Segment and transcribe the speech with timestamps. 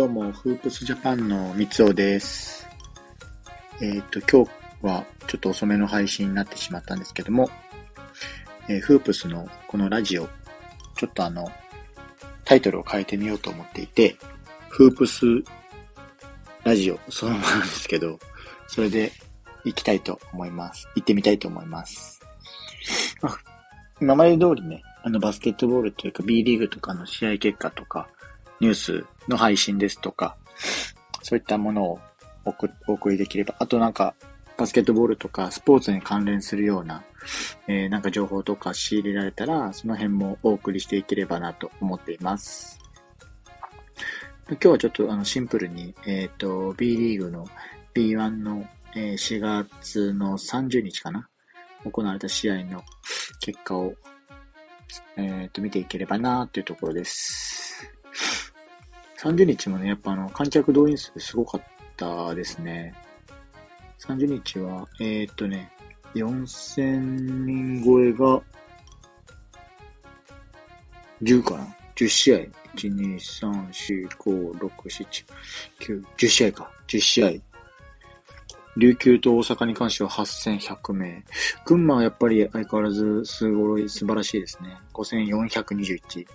[0.00, 2.66] どうも、フープスジャパンの三尾です。
[3.82, 4.50] えっ、と、今日
[4.80, 7.50] はちょっと遅めの配信になってしまったんですけども、
[8.66, 10.26] えー、フープスのこのラジオ、
[10.96, 11.52] ちょっとあの、
[12.46, 14.16] タイトルを変えてみようと思っていて、
[14.70, 15.26] フープス
[16.64, 18.18] ラジオそのままなんですけど、
[18.68, 19.12] それで
[19.66, 20.88] 行きたいと思います。
[20.96, 22.22] 行ってみたいと思います。
[24.00, 28.08] 今まで通りね、あのバスケットボールというか B リーグとかの試合結果とか、
[28.60, 30.36] ニュースの配信ですとか、
[31.22, 32.00] そういったものを
[32.86, 34.14] お送りできれば、あとなんか、
[34.56, 37.02] バスケットボールとかスポーツに関連するような、
[37.66, 42.78] えー、なんか情報とか仕入れられたら、その辺もお送りしていければなと思っています。
[44.50, 47.46] 今日はちょっとあのシンプルに、えっ、ー、と、B リーグの
[47.94, 51.28] B1 の、えー、4月の30日かな
[51.84, 52.82] 行われた試合の
[53.40, 53.94] 結果を、
[55.16, 57.69] えっ、ー、と、見ていければなというところです。
[59.20, 61.62] 30日もね、やっぱあの、観客動員数すごかっ
[61.94, 62.94] たですね。
[63.98, 65.70] 30日は、えー、っとね、
[66.14, 68.42] 4000人超えが、
[71.22, 72.38] 10かな ?10 試合。
[72.38, 75.24] 1、2、3、4、5、6、7、
[75.80, 76.70] 9、10試合か。
[76.88, 77.49] 10試合。
[78.76, 81.24] 琉球と大阪に関しては8100名。
[81.64, 84.76] 群馬はやっぱり相変わらずすごい素晴らしいですね。
[84.92, 86.26] 5421。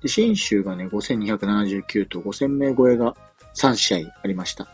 [0.00, 3.14] で、新州がね、5279と5000名超えが
[3.54, 4.68] 3試合ありました。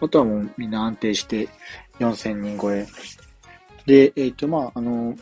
[0.00, 1.48] あとはもうみんな安定して
[1.98, 2.86] 4000人超え。
[3.86, 5.14] で、えっ、ー、と、まあ、あの、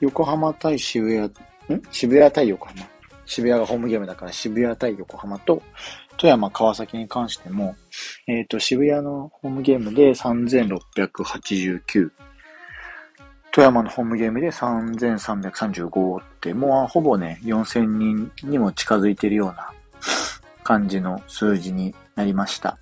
[0.00, 1.82] 横浜対渋谷、ん？
[1.90, 2.86] 渋谷対横浜。
[3.24, 5.62] 渋谷がホームゲームだから渋谷対横浜と、
[6.22, 7.74] 富山、川崎に関しても、
[8.28, 12.12] えっ、ー、と、渋谷のホームゲームで3689、
[13.50, 19.72] 富山のホームゲームで3335って、もうほぼね、4000人にも近づいてるような
[20.62, 22.78] 感じの数字になりました。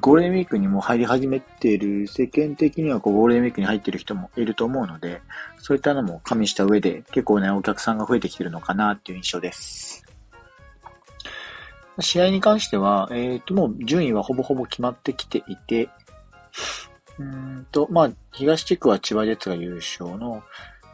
[0.00, 5.20] ゴールデンウィークにも入り始めている、世間的にはこうゴールデンウィークに入っている人もいると思うので、
[5.58, 10.01] そういったのも加味した上で結構ね、お客さんが増えてきてるのかなっていう印象です。
[12.00, 15.88] 試合に関しては、えっ、ー、と、もう順位はほぼほぼ決まってきていて、
[17.18, 20.42] うんと、まあ、東地区は千葉ジェッツが優勝の、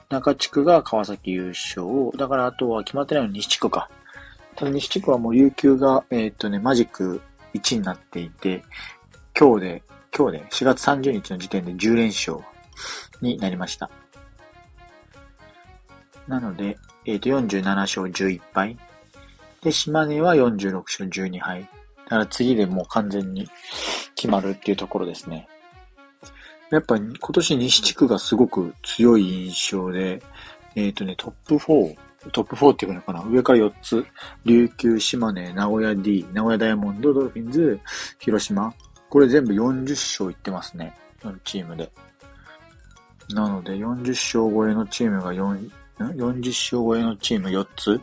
[0.09, 2.13] 中地区が川崎優勝を。
[2.17, 3.91] だからあとは決まってないの西地区か。
[4.57, 7.21] ただ西地区はもう琉球が、えっ、ー、とね、マジック
[7.55, 8.63] 1になっていて、
[9.39, 9.83] 今日で、
[10.17, 12.39] 今日で4月30日の時点で10連勝
[13.21, 13.91] になりました。
[16.27, 18.79] なので、えっ、ー、と、47勝11敗。
[19.63, 21.69] で、島根は46勝12敗。
[22.05, 23.49] だから次でもう完全に
[24.15, 25.47] 決まるっていうところですね。
[26.71, 30.23] やっぱ今年西地区がすごく強い印象で、
[30.75, 31.97] えっ、ー、とね、トップ4、
[32.33, 33.23] トップ4っていうのかな？
[33.25, 34.05] 上から4つ。
[34.45, 37.81] 琉球、島根、名古屋 D、名古屋ダイヤモンド、ドルフィンズ、
[38.19, 38.73] 広島。
[39.11, 40.95] これ全部40勝いってますね。
[41.23, 41.91] 4チームで。
[43.31, 48.01] なので、40勝超えのチームが4、40勝超えのチーム4つ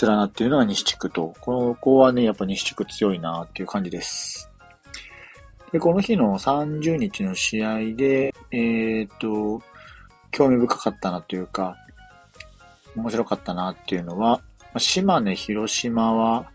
[0.00, 4.50] 連なっているのが西地区と、ここはね、やっぱ西地区強いなっていう感じです。
[5.70, 9.62] で、この日の30日の試合で、えー、っと、
[10.30, 11.76] 興味深かったなというか、
[12.96, 14.40] 面白かったなっていうのは、
[14.78, 16.50] 島根、広島は、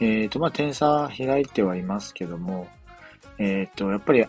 [0.00, 2.68] えー、っと、まあ、点差開いてはいますけども、
[3.38, 4.24] えー、っと、やっぱり、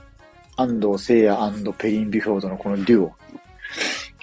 [0.58, 3.16] 安藤聖也ペリン・ビフォードのこのデュオ。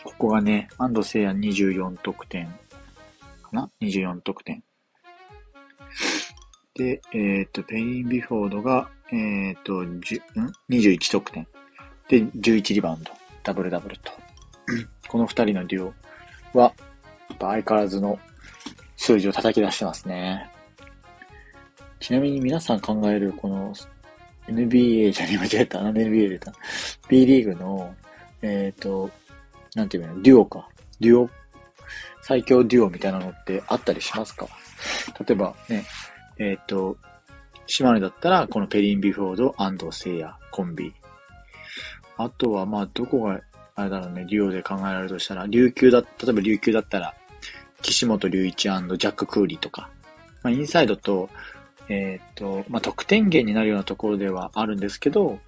[0.04, 2.48] ここがね、安藤聖也24得点
[3.48, 4.62] かな ?24 得点。
[6.74, 10.00] で、えっ、と、ペリン・ビフォードが、えっ、と、10ん
[10.70, 11.46] ？21得点。
[12.08, 13.10] で、11リバウンド。
[13.42, 14.12] ダブルダブルと。
[15.08, 15.86] この二人のデュ
[16.54, 16.74] オは、
[17.30, 18.18] やっぱ相変わらずの
[18.96, 20.50] 数字を叩き出してますね。
[22.00, 23.74] ちなみに皆さん考えるこの
[24.46, 25.82] NBA じゃね間違えた。
[25.82, 26.52] なんで NBA 出た
[27.08, 27.94] ?B リーグの、
[28.42, 29.10] えっ、ー、と、
[29.74, 30.68] なんていうの、デュオか。
[31.00, 31.30] デュオ、
[32.22, 34.46] 最強デュオみたいなのってあったりしますか？
[35.20, 35.84] 例えばね、
[36.38, 36.96] えっ、と、
[37.66, 40.92] 島根だったら、このペリン・ビフォード、安藤聖也、コンビ。
[42.16, 43.40] あとは、まあ、どこが、
[43.74, 47.14] あれだろうね、デュオで考えられるとしたら、琉球だ、例えば琉球だったら、
[47.82, 49.90] 岸本隆一ジャック・クーリーとか、
[50.42, 51.28] まあ、インサイドと、
[51.88, 55.38] えっ、ー、と、まあ、得点源になるようなところではあるんですけど、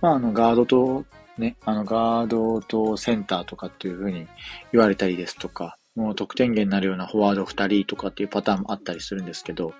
[0.00, 1.04] まあ、あの、ガードと、
[1.38, 4.26] ね、あの、ガードとセンターとかっていうふうに
[4.72, 9.72] 言われたりですとか、もう得点源になるようなフォワード2人とかっていうパターンもあったりするんですけど、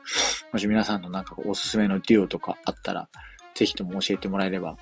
[0.53, 3.09] もし皆さんのなんかおすすめのデュオとかあったら、
[3.55, 4.77] ぜひとも教えてもらえれば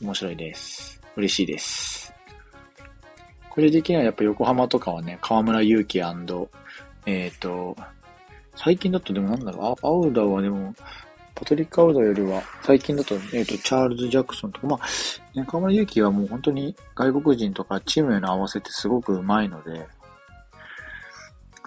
[0.00, 1.00] 面白いです。
[1.16, 2.12] 嬉しいです。
[3.50, 6.48] 個人的にはやっぱ横浜とかはね、河村勇輝
[7.04, 7.76] えっ、ー、と、
[8.56, 10.74] 最近だとでもなんだろう、アウダーはでも、
[11.34, 19.86] パトリック・アウダーよりは、最近だと、えっ、ー、と、チャールズ・ジャクソンとか、まあ、ね、河村勇輝はもう本当に外国人とかチームへの合わせてすごく上手いので、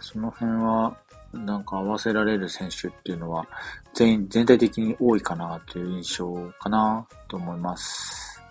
[0.04, 0.98] その辺は、
[1.32, 3.48] なんか合わせられる選手っていうのは、
[3.94, 8.42] 全、全体的に多いかなという印象かなと思います。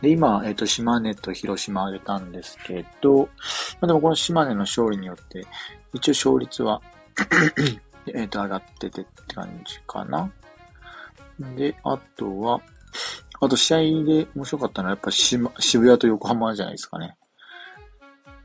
[0.00, 3.26] で、今、えっ、ー、と、島根と広島挙げたんですけど、ま
[3.82, 5.44] あ、でもこの島根の勝利によって、
[5.92, 6.80] 一応勝率は
[8.14, 10.30] えっと、上がっててって感じかな。
[11.56, 12.60] で、あとは、
[13.40, 17.16] あと試合で面白かったのはやっぱ渋谷と横浜じゃないですかね。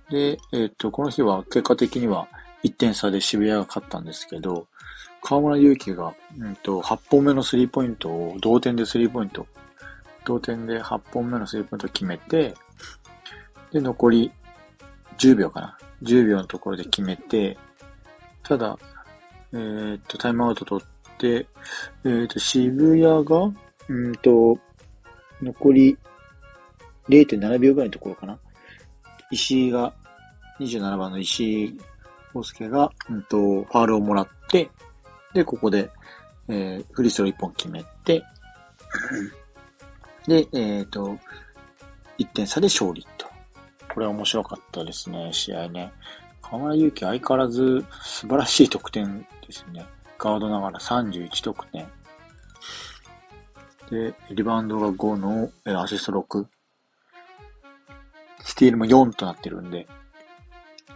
[0.10, 2.28] で、えっ、ー、と、この日は結果的には
[2.63, 4.68] 1点差で渋谷が勝ったんですけど、
[5.22, 9.48] 河村勇輝が、うんと、8本目のスリーポイントを、同点でスリーポイント、
[10.24, 12.54] 同点で8本目のスリーポイントを決めて、
[13.72, 14.31] で、残り
[15.18, 15.78] 10秒かな。
[16.04, 17.58] 10秒のところで決めて、
[18.44, 18.78] ただ、
[19.54, 21.48] えー、っと、タイムアウト取って、
[22.04, 23.51] えー、っと、渋谷が、
[23.88, 24.60] うんと、
[25.42, 25.98] 残り
[27.10, 28.38] 0.7秒ぐらいのところかな。
[29.31, 29.94] 石井が、
[30.60, 31.77] 27番の石井
[32.33, 34.69] 康介が、うんと、ファールをもらって、
[35.33, 35.89] で、ここで、
[36.48, 38.24] えー、フリースロー1本決めて、
[40.27, 41.18] で、えっ、ー、と、
[42.18, 43.27] 1点差で勝利と。
[43.94, 45.92] これは面白かったですね、試合ね。
[46.42, 49.86] 河村勇輝相変わらず素晴らしい得点ですね。
[50.18, 51.88] ガードながら31得点。
[53.89, 56.45] で、リバウンドが5の、えアシスト6。
[58.46, 59.88] スティールも4となってるんで、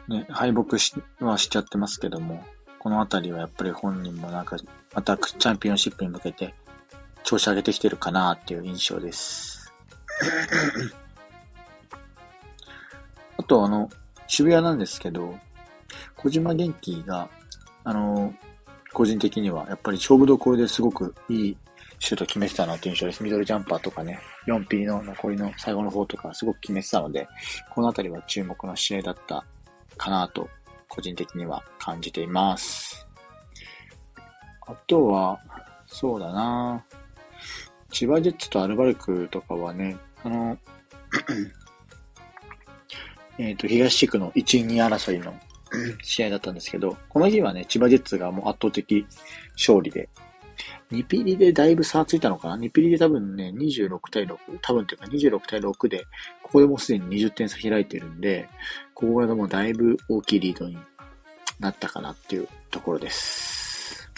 [0.08, 2.46] ね、敗北しはしちゃってますけども、
[2.78, 4.56] このあたりはやっぱり本人もなんか、
[4.94, 6.54] またチャンピオンシップに向けて
[7.24, 9.74] 調子上げてきてるかなっていう印象です。
[13.38, 13.90] あとあの、
[14.28, 15.38] 渋谷なんですけど、
[16.18, 17.30] 小島元気が、
[17.84, 18.32] あの、
[18.94, 21.58] 個人的にはやっぱり勝負どころですごくいい
[22.00, 23.24] シュート決めてたなという印象です。
[23.24, 27.28] ミドルジャンパーとかね、4P の残りの最後の方とかすごく決めてたので、
[27.74, 29.46] このあたりは注目の試合だった
[29.98, 30.50] かなと、
[30.88, 33.08] 個人的には感じています。
[34.66, 35.40] あとは、
[35.88, 36.86] そうだな
[37.92, 40.58] 千葉ジェッツとアルバルクとかはね、あの、
[43.40, 45.34] えっと、東地区の1、2争いの
[46.04, 49.06] 試合だったんですけど、この日はね、千葉ジェッツがもう圧倒的
[49.54, 50.10] 勝利で、
[50.92, 56.06] 2ピリでだいぶ差ついたのかな ?2 ピリで多分ね、26対6、多分というか26対6で、
[56.42, 58.50] ここでもうすでに20点差開いてるんで、
[58.94, 60.78] ここがもうだいぶ大きいリードに
[61.60, 64.10] なったかなっていうところです。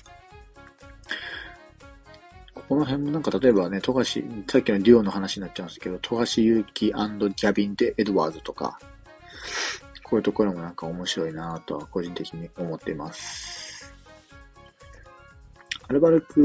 [2.70, 8.80] この辺もなんか例えばね、富樫、さっきのデュオの話になっちゃうんですけど、富樫勇樹ギャビン・デ・エドワーズとか、
[10.04, 13.51] こういうところもなんか面白いなとは個人的に思っています。
[15.92, 16.40] アルバルク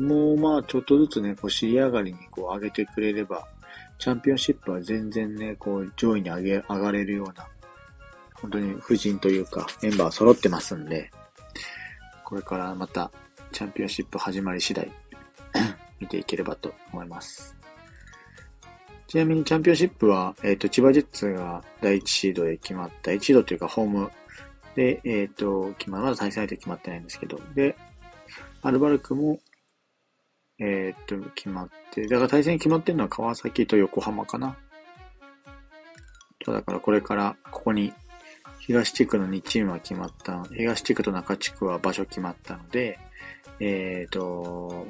[0.00, 3.46] もまあちょっとずつね、こう尻上がりにこう上げてくれれば、
[3.98, 7.46] チャンピオンシップは全然ね、こう上位に上げ、上がれるような、
[8.32, 11.10] 本当に夫人というかメンバー揃ってますんで、
[12.24, 13.10] これからまた
[13.52, 14.90] チャンピオンシップ始まり次第
[16.00, 17.54] 見ていければと思います。
[19.08, 24.10] ちなみにチャンピオンシップは、えっ、ー、と、千葉ジェッツが第1シードで決まった、1シードというかホーム
[24.74, 27.76] で、えっ、ー、と、決ままだ対戦相手決まってないんですけど、で、
[28.62, 29.38] アルバルクも、
[30.58, 34.56] えっ、と、決まって、だから対戦決まってるのは川崎と横浜かな。
[36.46, 37.92] だからこれからここに
[38.60, 40.44] 東地区の2チームは決まった。
[40.44, 42.98] 東地区と中地区は場所決まったので、
[43.60, 44.86] えっ、と、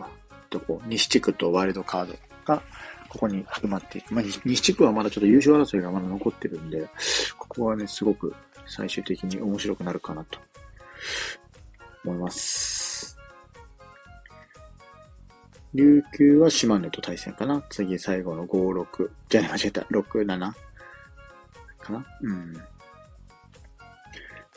[0.51, 0.81] どこ？
[0.87, 2.63] 西地区とワイルドカードが
[3.09, 4.15] ここに埋まっていく。
[4.15, 6.89] まあ、西地区はまだちょっと優勝争いがまだ残ってるんで、
[7.39, 8.35] ここはね、すごく
[8.67, 10.39] 最終的に面白くなるかなと
[12.05, 12.88] 思います。
[15.75, 19.11] 琉球は島根と対戦かな次最後の5、6。
[19.29, 19.83] じゃあ間違えた。
[19.83, 20.53] 6、7?
[21.79, 22.53] かなうん。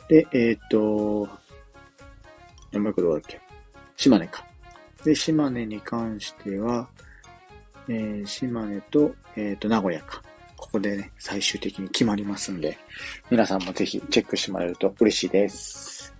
[0.08, 1.28] で、えっ、ー、と、も
[2.88, 3.40] う一個どうだっけ？
[3.96, 4.44] 島根か。
[5.04, 6.88] で、島根に関しては、
[7.88, 10.22] えー、島根と、えっ、ー、と、名古屋か。
[10.56, 12.78] ここでね、最終的に決まりますんで、
[13.30, 16.14] 皆さんもぜひチェックしてもらえると嬉しいです。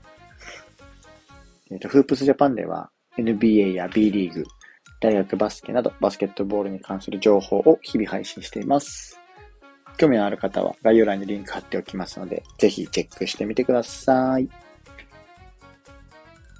[1.70, 4.44] えっ、ー、と、フープスジャパンでは NBA や B リーグ、
[5.02, 9.18] 大学バスケなどバスケットボールに関する情報を日々配信しています。
[9.98, 14.48] 興味のある方は概要欄にリンク貼っておきますので、ぜひチェックしてみてください。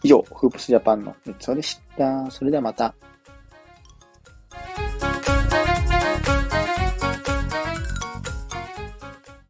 [0.03, 2.29] 以上、フープスジャパンの三つおでした。
[2.33, 2.97] それではまた。